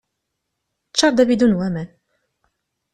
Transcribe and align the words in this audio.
Ččar-d 0.91 1.17
abidun 1.23 1.51
n 1.51 1.57
waman. 1.57 1.89